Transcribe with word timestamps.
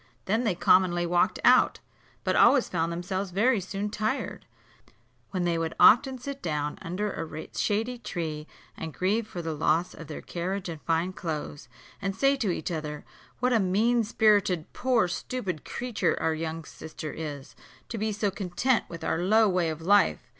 Then 0.25 0.45
they 0.45 0.55
commonly 0.55 1.05
walked 1.05 1.37
out; 1.43 1.79
but 2.23 2.35
always 2.35 2.67
found 2.67 2.91
themselves 2.91 3.29
very 3.29 3.59
soon 3.59 3.91
tired; 3.91 4.47
when 5.29 5.43
they 5.43 5.59
would 5.59 5.75
often 5.79 6.17
sit 6.17 6.41
down 6.41 6.79
under 6.81 7.11
a 7.11 7.47
shady 7.55 7.99
tree, 7.99 8.47
and 8.75 8.95
grieve 8.95 9.27
for 9.27 9.43
the 9.43 9.53
loss 9.53 9.93
of 9.93 10.07
their 10.07 10.23
carriage 10.23 10.67
and 10.69 10.81
fine 10.81 11.13
clothes, 11.13 11.67
and 12.01 12.15
say 12.15 12.35
to 12.37 12.49
each 12.49 12.71
other, 12.71 13.05
"What 13.41 13.53
a 13.53 13.59
mean 13.59 14.03
spirited 14.03 14.73
poor 14.73 15.07
stupid 15.07 15.63
creature 15.65 16.19
our 16.19 16.33
young 16.33 16.63
sister 16.65 17.13
is, 17.13 17.55
to 17.89 17.99
be 17.99 18.11
so 18.11 18.31
content 18.31 18.85
with 18.89 19.03
our 19.03 19.19
low 19.19 19.47
way 19.47 19.69
of 19.69 19.83
life!" 19.83 20.23